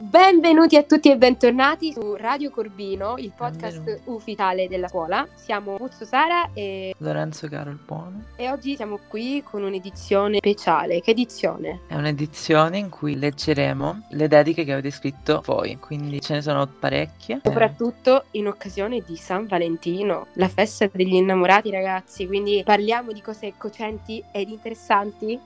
[0.00, 4.02] Benvenuti a tutti e bentornati su Radio Corbino, il podcast Benvenuti.
[4.10, 5.26] ufficiale della scuola.
[5.34, 8.22] Siamo Puzzo Sara e, Lorenzo Caro il Buono.
[8.36, 11.00] e oggi siamo qui con un'edizione speciale.
[11.00, 11.80] Che edizione?
[11.88, 16.64] È un'edizione in cui leggeremo le dediche che avete scritto voi, quindi ce ne sono
[16.68, 17.40] parecchie.
[17.42, 23.54] Soprattutto in occasione di San Valentino, la festa degli innamorati ragazzi, quindi parliamo di cose
[23.56, 25.40] cocenti ed interessanti.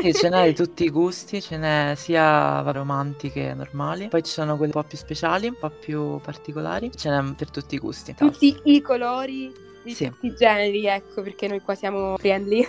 [0.00, 3.54] Sì, ce n'è di tutti i gusti, ce n'è sia romantiche che
[3.98, 7.34] normali, poi ci sono quelle un po' più speciali, un po' più particolari, ce n'è
[7.34, 8.14] per tutti i gusti.
[8.14, 9.52] Tutti i colori
[9.88, 10.04] di Sì.
[10.10, 12.64] tutti i generi, ecco perché noi qua siamo friendly.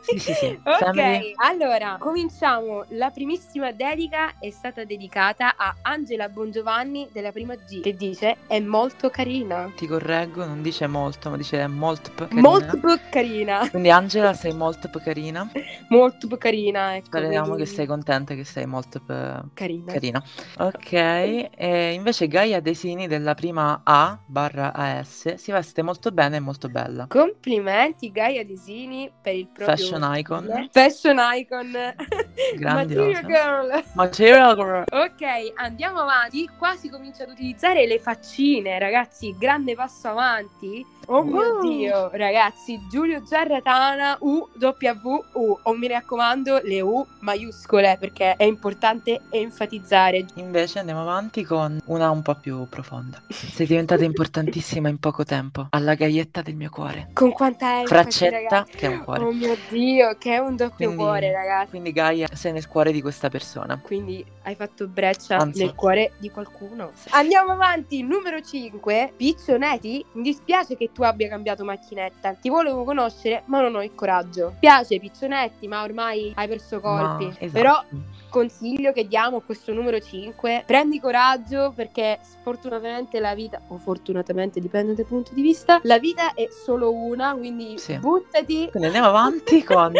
[0.00, 0.46] Sì, sì, sì.
[0.64, 1.32] Ok, Family.
[1.36, 2.84] allora cominciamo.
[2.90, 8.58] La primissima dedica è stata dedicata a Angela Bongiovanni della prima G, che dice è
[8.60, 9.70] molto carina.
[9.76, 12.40] Ti correggo, non dice molto, ma dice molto carina.
[12.40, 12.78] Molto
[13.10, 13.68] carina.
[13.70, 15.48] Quindi Angela sei molto carina.
[15.88, 17.06] Molto carina, ecco.
[17.06, 19.00] Speriamo quindi che sei contenta che sei molto
[19.54, 19.92] carina.
[19.92, 20.22] carina.
[20.58, 26.68] Ok, e invece Gaia Desini della prima A barra AS si veste molto bene molto
[26.68, 27.06] bella.
[27.08, 30.68] Complimenti Gaia Desini per il proprio Fashion icon.
[30.70, 31.72] Fashion icon.
[32.60, 33.84] Material girl.
[33.94, 34.84] Material girl.
[34.92, 36.48] Ok, andiamo avanti.
[36.56, 39.34] Qua si comincia ad utilizzare le faccine, ragazzi.
[39.36, 40.86] Grande passo avanti.
[41.08, 41.60] Oh mio Uh.
[41.68, 42.80] dio, ragazzi.
[42.90, 45.24] Giulio Giarratana UWU.
[45.62, 50.24] O mi raccomando, le U maiuscole perché è importante enfatizzare.
[50.34, 53.22] Invece andiamo avanti con una un po' più profonda.
[53.28, 55.68] Sei diventata importantissima in poco tempo.
[55.70, 57.08] Alla gaietta del mio cuore.
[57.12, 58.76] Con quanta enfasi, Fraccetta, ragazzi.
[58.76, 59.22] che è un cuore.
[59.24, 61.70] Oh mio dio, che è un doppio Quindi- cuore, ragazzi.
[61.70, 63.78] Quindi Gaia sei nel cuore di questa persona.
[63.80, 65.60] Quindi hai fatto breccia Anzi.
[65.62, 66.90] nel cuore di qualcuno.
[67.10, 69.12] Andiamo avanti, numero 5.
[69.16, 72.32] Piccionetti, mi dispiace che tu abbia cambiato macchinetta.
[72.40, 74.54] Ti volevo conoscere, ma non ho il coraggio.
[74.58, 77.26] Piace Piccionetti, ma ormai hai perso colpi.
[77.26, 77.52] Ma- esatto.
[77.52, 77.84] Però
[78.30, 84.58] consiglio che diamo a questo numero 5, prendi coraggio perché sfortunatamente la vita, o fortunatamente
[84.58, 87.98] dipende dal punto di vista, la vita è solo una, quindi Sì.
[87.98, 88.68] buttati.
[88.70, 89.92] Quindi andiamo avanti con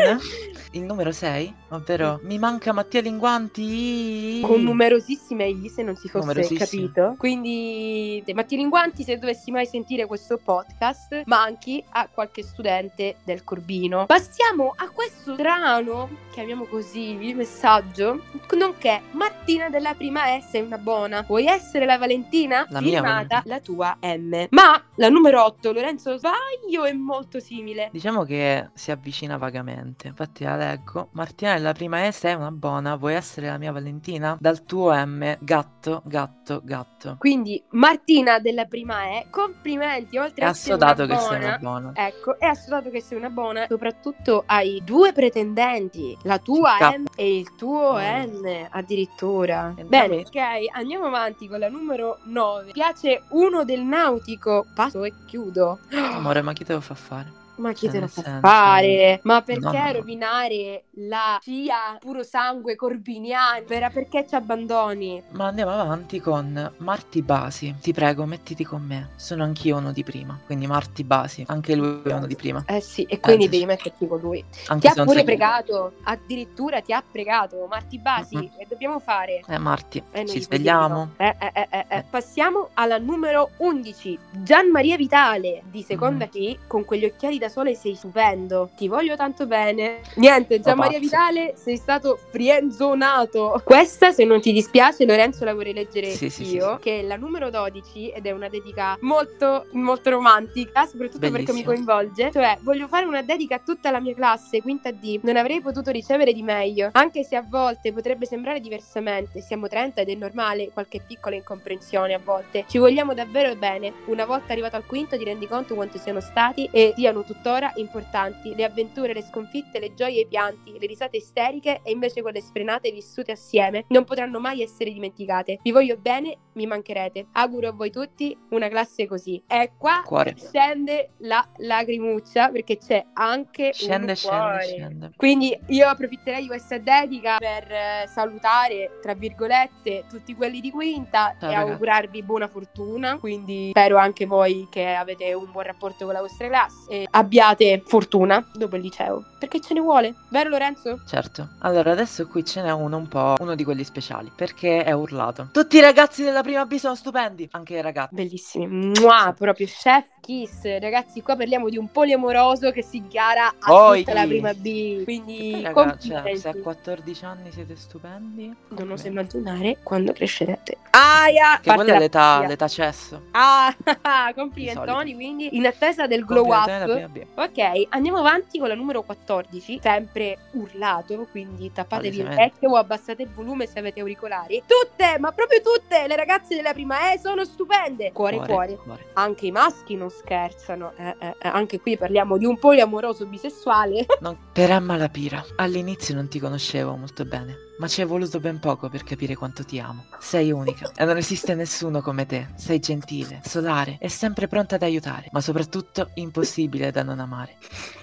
[0.72, 4.40] il numero 6, ovvero mi manca Mattia Linguanti.
[4.42, 9.66] con numerosissime i se non si fosse capito quindi te- Matti Linguanti se dovessi mai
[9.66, 10.85] sentire questo podcast
[11.24, 19.68] manchi a qualche studente del Corbino passiamo a questo strano chiamiamo così messaggio nonché Martina
[19.68, 22.66] della prima S è una buona vuoi essere la Valentina?
[22.70, 28.24] La firmata la tua M ma la numero 8 Lorenzo sbaglio è molto simile Diciamo
[28.24, 30.08] che si avvicina vagamente.
[30.08, 31.08] Infatti la leggo.
[31.12, 32.96] Martina della prima S è una buona.
[32.96, 34.36] Vuoi essere la mia Valentina?
[34.38, 37.16] Dal tuo M, gatto, gatto, gatto.
[37.18, 41.90] quindi Martina della prima E complimenti oltre a essere assodato che sei una buona.
[41.94, 47.04] Ecco, è assodato che sei una buona, soprattutto hai due pretendenti, la tua Che M
[47.16, 47.98] e il tuo Oh.
[47.98, 49.74] N addirittura.
[49.84, 50.36] Bene, ok,
[50.72, 52.72] andiamo avanti con la numero 9.
[52.72, 55.78] Piace uno del nautico, passo e chiudo.
[55.92, 57.44] Amore, ma chi te lo fa fare?
[57.56, 59.20] Ma chi Cioè, te lo fa senso- fare?
[59.22, 63.60] Ma perché No, no, rovinare la scia puro sangue corbiniana?
[63.66, 65.22] Per- Perché ci abbandoni?
[65.30, 67.74] Ma andiamo avanti con Marti Basi.
[67.80, 69.10] Ti prego, mettiti con me.
[69.16, 70.38] Sono anch'io uno di prima.
[70.44, 72.62] Quindi Marti Basi, anche lui è uno di prima.
[72.66, 73.48] Eh sì, e quindi Pensaci.
[73.48, 74.44] devi metterti con lui.
[74.50, 77.66] Ti Anche ha se non pure pregato, addirittura ti ha pregato.
[77.68, 78.50] Marti Basi, Mm-mm.
[78.58, 79.42] che dobbiamo fare?
[79.46, 81.12] Eh, Marti, Eh, ci gli svegliamo.
[81.16, 82.04] Eh, eh, eh, eh, eh.
[82.10, 84.18] Passiamo alla numero 11.
[84.30, 86.28] Gian Maria Vitale di seconda Mm.
[86.28, 88.70] Chi con quegli occhiali da sole sei stupendo.
[88.76, 90.00] Ti voglio tanto bene.
[90.16, 91.00] Niente, Gian Maria pazzo.
[91.00, 93.60] Vitale sei stato frienzonato.
[93.64, 96.74] Questa, se non ti dispiace, Lorenzo la vorrei leggere Sì, sì, sì, io.
[96.76, 96.82] sì.
[96.82, 101.62] Che è la numero 12 ed è una dedica molto, molto romantica, soprattutto perché mi
[101.64, 102.30] coinvolge.
[102.32, 105.20] Cioè, voglio fare una dedica a tutta la mia classe, quinta D.
[105.22, 106.90] Non avrei potuto ricevere di meglio.
[106.92, 109.40] Anche se a volte potrebbe sembrare diversamente.
[109.40, 112.64] Siamo 30 ed è normale qualche piccola incomprensione a volte.
[112.68, 113.92] Ci vogliamo davvero bene.
[114.06, 118.54] Una volta arrivato al quinto ti rendi conto quanto siano stati e siano tuttora importanti.
[118.54, 122.40] Le avventure, le sconfitte, le gioie e i pianti, le risate isteriche e invece quelle
[122.40, 125.58] sfrenate vissute assieme non potranno mai essere dimenticate.
[125.62, 127.28] Vi voglio bene, mi mancherete.
[127.32, 129.42] Auguro a voi tutti una classe così.
[129.46, 130.34] E qua Cuore.
[130.36, 135.10] scende la lacrimuccia perché c'è anche Scende, scende, scende.
[135.16, 141.34] Quindi io approfitterei di questa dedica per eh, salutare, tra virgolette, tutti quelli di quinta
[141.38, 141.70] Ciao, e ragazzi.
[141.72, 143.18] augurarvi buona fortuna.
[143.18, 146.90] Quindi spero anche voi che avete un buon rapporto con la vostra classe.
[146.90, 151.02] E abbiate fortuna dopo il liceo, perché ce ne vuole, vero Lorenzo?
[151.06, 151.48] Certo.
[151.60, 155.48] Allora, adesso qui ce n'è uno un po', uno di quelli speciali, perché è urlato.
[155.52, 158.14] Tutti i ragazzi della prima B sono stupendi, anche i ragazzi.
[158.14, 160.78] Bellissimi, Mua, proprio chef kiss.
[160.78, 163.98] Ragazzi, qua parliamo di un poliamoroso che si gara a Poi.
[163.98, 169.08] tutta la prima B, quindi raga, cioè, se a 14 anni siete stupendi, Non oso
[169.08, 170.78] immaginare quando crescerete.
[170.90, 171.58] Aia!
[171.60, 173.22] Che quella è l'età, l'età cesso.
[173.32, 173.74] Ah,
[174.34, 177.26] complimentoni, quindi in attesa del glow up.
[177.34, 183.22] Ok, andiamo avanti con la numero 14, sempre urlato, quindi tappatevi il vecchio o abbassate
[183.22, 184.62] il volume se avete auricolari.
[184.66, 188.12] Tutte, ma proprio tutte le ragazze della prima E sono stupende.
[188.12, 188.78] Cuore, cuore.
[189.14, 194.06] Anche i maschi non scherzano, eh, eh, eh, anche qui parliamo di un poliamoroso bisessuale.
[194.20, 198.58] Non- Per Emma Lapira, all'inizio non ti conoscevo molto bene, ma ci è voluto ben
[198.58, 200.04] poco per capire quanto ti amo.
[200.18, 202.48] Sei unica e non esiste nessuno come te.
[202.56, 207.56] Sei gentile, solare e sempre pronta ad aiutare, ma soprattutto impossibile da non amare.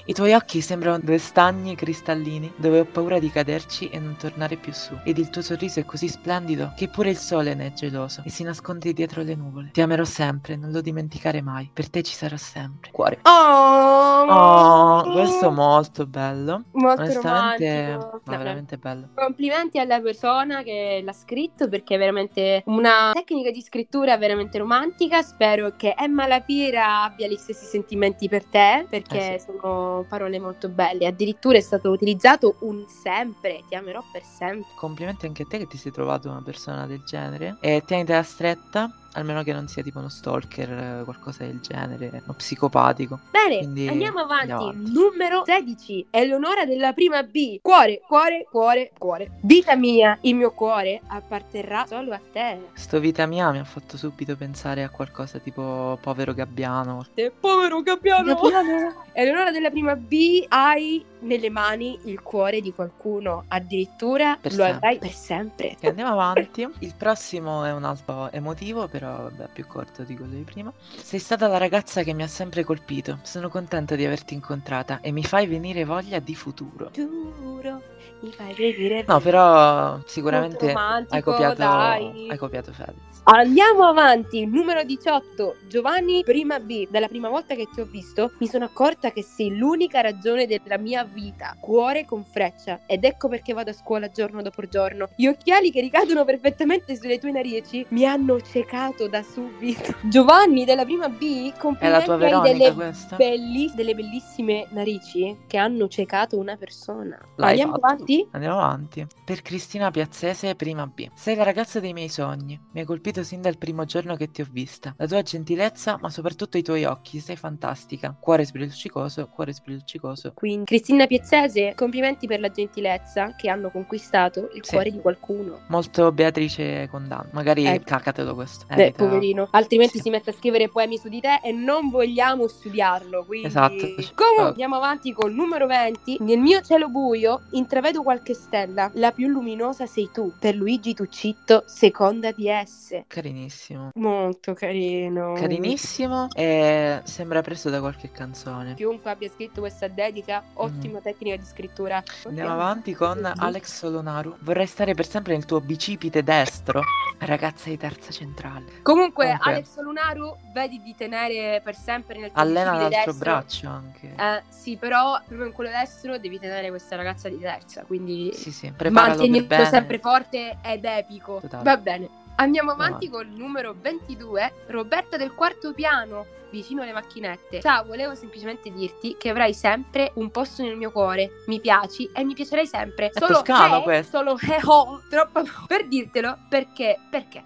[0.05, 4.57] I tuoi occhi sembrano due stagni cristallini dove ho paura di caderci e non tornare
[4.57, 4.97] più su.
[5.03, 8.29] Ed il tuo sorriso è così splendido che pure il sole ne è geloso e
[8.29, 9.69] si nasconde dietro le nuvole.
[9.71, 11.69] Ti amerò sempre, non lo dimenticare mai.
[11.71, 12.91] Per te ci sarò sempre.
[12.91, 13.19] Cuore.
[13.23, 16.63] Oh, Oh, questo molto bello.
[16.71, 18.21] molto Onestamente, romantico.
[18.25, 18.37] no.
[18.37, 19.09] veramente bello.
[19.15, 25.21] Complimenti alla persona che l'ha scritto perché è veramente una tecnica di scrittura veramente romantica.
[25.21, 29.45] Spero che Emma Lapira abbia gli stessi sentimenti per te perché Eh sì.
[29.45, 31.07] sono parole molto belle.
[31.07, 34.67] Addirittura è stato utilizzato un sempre, ti amerò per sempre.
[34.75, 37.57] Complimenti anche a te che ti sei trovato una persona del genere.
[37.61, 43.19] E tienitela stretta, almeno che non sia tipo uno stalker, qualcosa del genere, uno psicopatico.
[43.31, 44.51] Bene, Quindi, andiamo avanti.
[44.51, 44.91] andiamo avanti.
[44.91, 46.07] Numero 16.
[46.09, 47.59] Eleonora della prima B.
[47.61, 49.31] Cuore, cuore, cuore, cuore.
[49.41, 52.67] Vita mia, il mio cuore apparterrà solo a te.
[52.73, 57.05] Sto vita mia mi ha fatto subito pensare a qualcosa tipo povero gabbiano.
[57.13, 58.33] Te, Povero Gabbiano.
[58.35, 59.03] Gabbiano.
[59.13, 63.43] Eleonora della prima B, hai nelle mani il cuore di qualcuno.
[63.47, 64.75] Addirittura Per lo sempre.
[64.75, 65.73] avrai per sempre.
[65.77, 66.67] Ok, andiamo avanti.
[66.79, 70.71] Il prossimo è un altro emotivo, però vabbè, più corto di quello di prima.
[70.95, 73.19] Sei stata la ragazza che mi ha sempre colpito.
[73.23, 76.89] Sono contenta di averti incontrata e mi fai venire voglia di futuro.
[76.93, 77.81] Giuro,
[78.21, 79.03] mi fai vedere.
[79.05, 82.29] No, però sicuramente hai copiato, dai.
[82.29, 83.12] hai copiato Fedez.
[83.25, 86.89] Andiamo avanti, numero 18, Giovanni prima B.
[86.89, 90.77] Dalla prima volta che ti ho visto mi sono accorta che sei l'unica ragione della
[90.77, 91.55] mia vita.
[91.57, 92.81] Cuore con freccia.
[92.85, 95.07] Ed ecco perché vado a scuola giorno dopo giorno.
[95.15, 99.95] Gli occhiali che ricadono perfettamente sulle tue narici mi hanno ciecato da subito.
[100.01, 105.57] Giovanni della prima B, È complimenti la tua hai delle, belli- delle bellissime narici che
[105.57, 107.17] hanno ciecato una persona.
[107.37, 107.85] L'hai Andiamo fatto.
[107.85, 108.27] avanti?
[108.31, 109.07] Andiamo avanti.
[109.23, 111.09] Per Cristina Piazzese, prima B.
[111.13, 112.59] Sei la ragazza dei miei sogni.
[112.73, 114.93] Mi hai colpito sin dal primo giorno che ti ho vista.
[114.97, 117.19] La tua gentilezza, ma soprattutto i tuoi occhi.
[117.19, 118.15] Sei fantastica.
[118.19, 120.31] Cuore sbrilluccicoso, cuore sbrilluccicoso.
[120.33, 124.71] Quindi Cristina Piazzese, complimenti per la gentilezza che hanno conquistato il Sì.
[124.71, 125.59] cuore di qualcuno.
[125.67, 127.29] Molto Beatrice Condanno.
[127.33, 127.83] Magari Ecco.
[127.85, 128.65] cacatelo questo.
[128.67, 130.03] Beh, Evita- poverino, altrimenti Sì.
[130.03, 133.25] si mette a scrivere poemi su di te e non vogliamo studiarlo.
[133.25, 133.47] Quindi...
[133.47, 133.75] Esatto.
[134.15, 136.17] Comunque, andiamo avanti col numero 20.
[136.21, 138.89] Nel mio cielo buio intravedo qualche stella.
[138.95, 140.31] La più luminosa sei tu.
[140.39, 143.02] Per Luigi Tuccitto, seconda di esse.
[143.07, 143.91] Carinissimo.
[143.95, 145.33] Molto carino.
[145.33, 148.73] Carinissimo e sembra preso da qualche canzone.
[148.75, 151.97] Chiunque abbia scritto questa dedica, ottima tecnica di scrittura.
[152.01, 152.27] Mm.
[152.29, 152.59] Andiamo Ok.
[152.59, 154.35] avanti con Alex Solonaru.
[154.39, 156.81] Vorrei stare per sempre nel tuo bicipite destro.
[157.19, 158.81] Ragazza di terza centrale.
[158.81, 159.51] Comunque, Comunque.
[159.51, 163.31] Alex Lunaru, vedi di tenere per sempre nel tuo Allena bicipite l'altro destro.
[163.31, 164.13] braccio anche.
[164.17, 168.51] Eh, sì, però proprio in quello destro devi tenere questa ragazza di terza, quindi Sì,
[168.51, 169.65] sì, preparalo mantenilo bene.
[169.65, 171.39] sempre forte ed epico.
[171.39, 171.63] Totale.
[171.63, 172.09] Va bene.
[172.43, 177.61] Andiamo avanti col numero 22, Roberta del quarto piano, vicino alle macchinette.
[177.61, 181.43] Ciao, volevo semplicemente dirti che avrai sempre un posto nel mio cuore.
[181.47, 183.07] Mi piaci e mi piacerai sempre.
[183.07, 184.17] È toscano eh, questo.
[184.17, 187.43] Solo eh oh, troppo per dirtelo perché perché.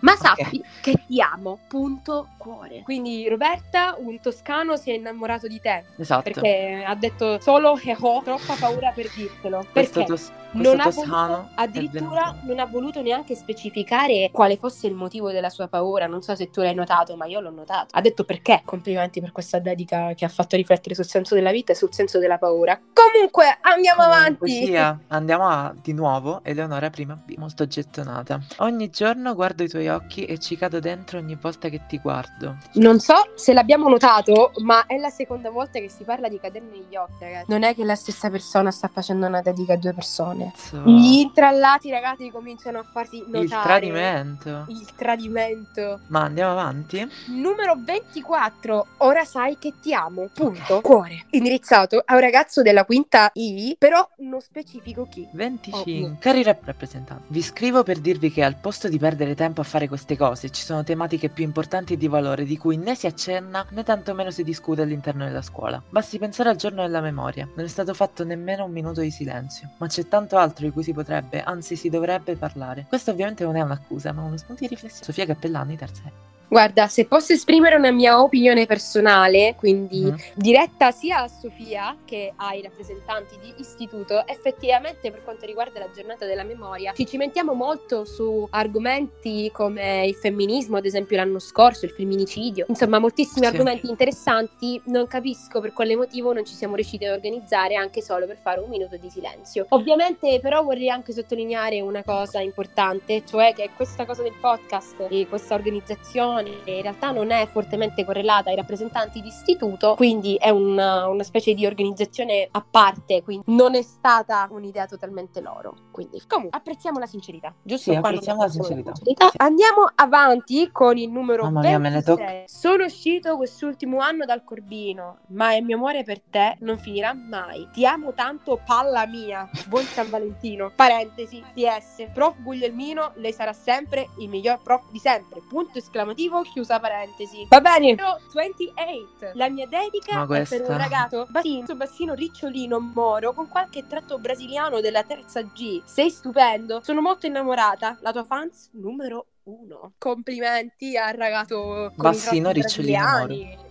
[0.00, 1.60] Ma sappi che ti amo.
[1.68, 2.82] Punto cuore.
[2.82, 6.22] Quindi Roberta, un toscano si è innamorato di te Esatto.
[6.22, 9.64] perché ha detto solo eh oh, troppa paura per dirtelo.
[9.70, 10.04] questo Perché?
[10.04, 15.30] tos- non ha toscano voluto, addirittura non ha voluto neanche specificare quale fosse il motivo
[15.30, 16.06] della sua paura.
[16.06, 17.88] Non so se tu l'hai notato, ma io l'ho notato.
[17.90, 18.47] Ha detto perché.
[18.64, 22.18] Complimenti per questa dedica che ha fatto riflettere sul senso della vita e sul senso
[22.18, 22.78] della paura.
[22.92, 24.36] Comunque, andiamo Come avanti.
[24.38, 24.98] poesia.
[25.08, 28.40] Andiamo a, di nuovo, Eleonora prima B, molto gettonata.
[28.58, 32.56] Ogni giorno guardo i tuoi occhi e ci cado dentro ogni volta che ti guardo.
[32.74, 36.64] Non so se l'abbiamo notato, ma è la seconda volta che si parla di cadere
[36.64, 37.46] negli occhi, ragazzi.
[37.48, 40.52] Non è che la stessa persona sta facendo una dedica a due persone.
[40.54, 40.82] Cazzo.
[40.84, 43.42] Gli intrallati, ragazzi, cominciano a farsi notare.
[43.44, 44.64] Il tradimento.
[44.68, 46.00] Il tradimento.
[46.08, 47.06] Ma andiamo avanti?
[47.26, 48.37] Numero 24.
[48.38, 48.86] 34.
[48.98, 50.28] Ora sai che ti amo.
[50.32, 50.80] Punto.
[50.80, 51.26] Cuore.
[51.30, 55.26] Indirizzato a un ragazzo della quinta I, però non specifico chi.
[55.32, 55.80] 25.
[55.80, 56.16] Ovvio.
[56.20, 59.88] Cari rap rappresentanti, vi scrivo per dirvi che al posto di perdere tempo a fare
[59.88, 63.66] queste cose, ci sono tematiche più importanti e di valore di cui né si accenna
[63.70, 65.82] né tantomeno si discute all'interno della scuola.
[65.88, 67.48] Basti pensare al giorno della memoria.
[67.54, 69.70] Non è stato fatto nemmeno un minuto di silenzio.
[69.78, 72.86] Ma c'è tanto altro di cui si potrebbe, anzi si dovrebbe parlare.
[72.88, 75.04] Questo ovviamente non è un'accusa, ma uno spunto di riflessione.
[75.04, 76.36] Sofia Cappellani, terza.
[76.50, 80.16] Guarda, se posso esprimere una mia opinione personale, quindi Mhm.
[80.34, 86.24] diretta sia a Sofia che ai rappresentanti di istituto, effettivamente per quanto riguarda la giornata
[86.24, 91.90] della memoria, ci cimentiamo molto su argomenti come il femminismo, ad esempio l'anno scorso, il
[91.90, 93.52] femminicidio, insomma moltissimi Sì.
[93.52, 98.24] argomenti interessanti, non capisco per quale motivo non ci siamo riusciti ad organizzare anche solo
[98.26, 99.66] per fare un minuto di silenzio.
[99.70, 105.26] Ovviamente però vorrei anche sottolineare una cosa importante, cioè che questa cosa del podcast e
[105.28, 111.08] questa organizzazione in realtà non è fortemente correlata ai rappresentanti di istituto, quindi è una,
[111.08, 115.87] una specie di organizzazione a parte, quindi non è stata un'idea totalmente loro.
[115.98, 117.90] Quindi comunque apprezziamo la sincerità, giusto?
[117.90, 119.32] Sì, apprezziamo la apprezziamo sincerità.
[119.38, 122.44] Andiamo avanti con il numero Mamma mia, me ne 26.
[122.46, 127.68] Sono uscito quest'ultimo anno dal Corbino, ma il mio amore per te non finirà mai.
[127.72, 129.50] Ti amo tanto, palla mia.
[129.66, 130.70] Buon San Valentino.
[130.72, 132.06] Parentesi, PS.
[132.14, 135.42] Prof Guglielmino, lei sarà sempre il miglior prof di sempre.
[135.48, 137.44] Punto esclamativo, chiusa parentesi.
[137.48, 137.96] Va bene.
[137.96, 139.32] Numero 28.
[139.32, 144.80] La mia dedica è per un ragazzo bassino, bassino ricciolino moro con qualche tratto brasiliano
[144.80, 145.86] della terza G.
[145.88, 146.80] Sei stupendo.
[146.82, 147.96] Sono molto innamorata.
[148.02, 149.94] La tua fans numero uno.
[149.96, 153.26] Complimenti al ragazzo Bassino ricciolino.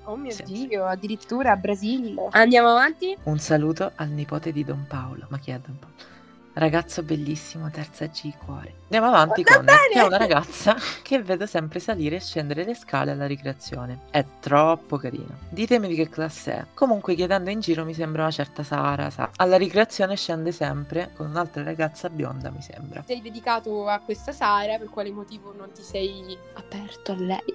[0.06, 0.44] Oh mio Sì.
[0.44, 2.16] dio, addirittura Brasile.
[2.32, 3.16] Andiamo avanti?
[3.26, 5.28] Un saluto al nipote di Don Paolo.
[5.30, 5.96] Ma chi è Don Paolo?
[6.58, 8.74] Ragazzo bellissimo, terza G cuore.
[8.86, 9.80] Andiamo avanti Va con bene!
[9.94, 14.00] che è una ragazza che vedo sempre salire e scendere le scale alla ricreazione.
[14.10, 15.38] È troppo carina.
[15.50, 16.66] Ditemi di che classe è.
[16.74, 19.12] Comunque chiedendo in giro mi sembra una certa Sara.
[19.12, 19.30] sa.
[19.36, 23.04] Alla ricreazione scende sempre con un'altra ragazza bionda, mi sembra.
[23.06, 27.54] Sei dedicato a questa Sara, per quale motivo non ti sei aperto a lei?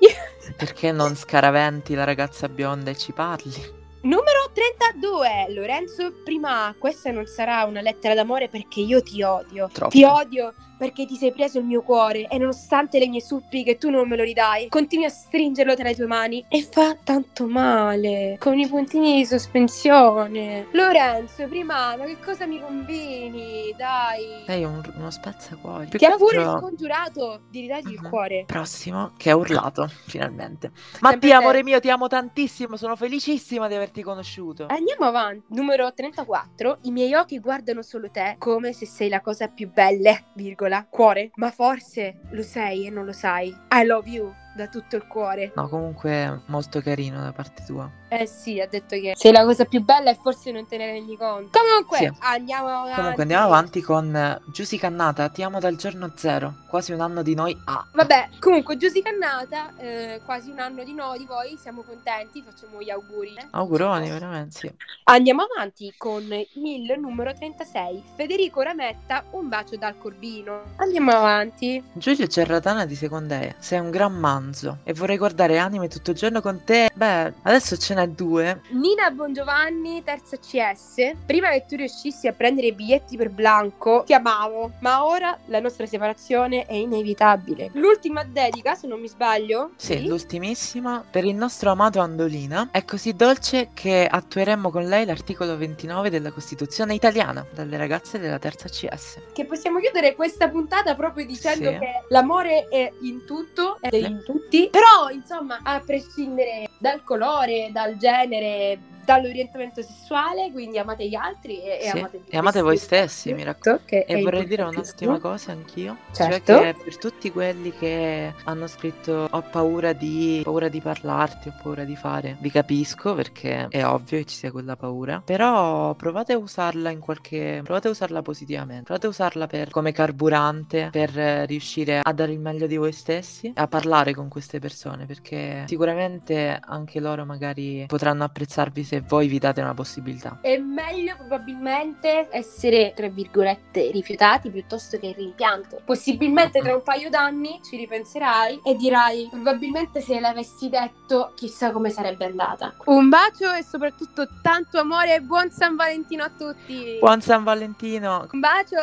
[0.57, 3.81] Perché non scaraventi la ragazza bionda e ci parli?
[4.05, 6.75] Numero 32, Lorenzo Prima.
[6.77, 9.69] Questa non sarà una lettera d'amore perché io ti odio.
[9.73, 9.91] Troppo.
[9.91, 13.89] Ti odio perché ti sei preso il mio cuore e nonostante le mie suppliche tu
[13.89, 14.67] non me lo ridai.
[14.69, 18.35] Continui a stringerlo tra le tue mani e fa tanto male.
[18.41, 20.67] Con i puntini di sospensione.
[20.73, 23.73] Lorenzo Prima, ma che cosa mi combini?
[23.77, 24.43] Dai.
[24.47, 25.87] Sei un- uno spezzacuori.
[25.87, 28.09] Più Ti che ha pure altro- scongiurato di ridargli il Mhm.
[28.09, 28.45] cuore.
[28.47, 30.73] prossimo che ha urlato finalmente.
[31.01, 32.77] Mattia, amore mio, ti amo tantissimo.
[32.77, 34.67] Sono felicissima di averti conosciuto.
[34.69, 35.45] Andiamo avanti.
[35.55, 36.79] Numero 34.
[36.83, 41.31] I miei occhi guardano solo te come se sei la cosa più bella, virgola, cuore.
[41.35, 43.49] Ma forse lo sei e non lo sai.
[43.71, 45.53] I love you da tutto il cuore.
[45.55, 47.91] No, comunque molto carino da parte tua.
[48.09, 50.87] Eh sì, ha detto che sei la cosa più bella e forse non te ne
[50.87, 51.59] rendi conto.
[51.59, 52.13] Comunque, Sì.
[52.21, 52.95] andiamo avanti.
[52.97, 56.57] Comunque andiamo avanti con eh, Giusy Cannata, ti amo dal giorno zero.
[56.69, 57.87] Quasi un anno di noi a.
[57.93, 62.83] Vabbè, comunque, Giusy Cannata, eh, quasi un anno di noi, di voi, siamo contenti, facciamo
[62.83, 63.35] gli auguri.
[63.51, 64.75] Auguroni, veramente sì.
[65.05, 70.65] Andiamo avanti con il numero 36, Federico Rametta, un bacio dal Corbino.
[70.77, 71.83] Andiamo avanti.
[71.95, 76.17] Giulio Cerratana di seconda E, sei un gran manzo e vorrei guardare anime tutto il
[76.17, 76.91] giorno con te.
[76.93, 78.63] Beh, adesso ce n'è due.
[78.71, 81.13] Nina Bongiovanni, terza CS.
[81.25, 85.61] Prima che tu riuscissi a prendere i biglietti per Blanco, ti amavo, ma ora la
[85.61, 87.71] nostra separazione è inevitabile.
[87.75, 89.71] L'ultima dedica, se non mi sbaglio.
[89.77, 92.69] Sì, l'ultimissima per il nostro amato Andolina.
[92.71, 98.39] È così dolce che attueremmo con lei l'articolo 29 della Costituzione italiana dalle ragazze della
[98.39, 99.19] terza CS.
[99.33, 101.79] Che possiamo chiudere questa puntata proprio dicendo Sì.
[101.79, 103.99] che l'amore è in tutto, è Sì.
[104.05, 104.69] in tutti.
[104.71, 111.79] Però, insomma, a prescindere dal colore, dal genere, dall'orientamento sessuale, quindi amate gli altri e,
[111.81, 113.83] e Sì, amate, e amate voi stessi, mi raccomando.
[113.87, 116.53] È E vorrei dire un'ultima cosa anch'io, Certo.
[116.53, 121.55] cioè che per tutti quelli che hanno scritto ho paura di, paura di parlarti, ho
[121.63, 126.33] paura di fare, vi capisco perché è ovvio che ci sia quella paura, però provate
[126.35, 131.11] a usarla in qualche, provate a usarla positivamente, provate a usarla per, come carburante, per
[131.47, 136.59] riuscire a dare il meglio di voi stessi, a parlare con queste persone, perché sicuramente
[136.61, 140.37] anche loro magari potranno apprezzarvi se voi vi date una possibilità.
[140.43, 145.81] È meglio probabilmente essere, tra virgolette, rifiutati piuttosto che rimpianto.
[145.83, 151.89] Possibilmente tra un paio d'anni ci ripenserai e dirai, probabilmente se l'avessi detto, chissà come
[151.89, 152.75] sarebbe andata.
[152.85, 156.99] Un bacio e soprattutto tanto amore e buon San Valentino a tutti.
[157.01, 158.29] Buon San Valentino!
[158.31, 158.77] Un bacio